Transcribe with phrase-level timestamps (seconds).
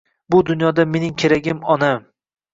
[0.35, 2.11] Bu dunyoda mening keragim onam